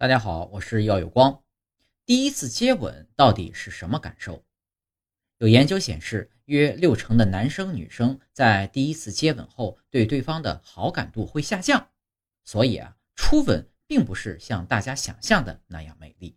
[0.00, 1.42] 大家好，我是耀有光，
[2.06, 4.42] 第一次接吻到底是什么感受？
[5.36, 11.90] 有研究显示，约六成的男生女生在第一次接吻后，对对方的好感度会下降。
[12.44, 16.34] 所以啊，初吻并不是像大家想象的那样美丽。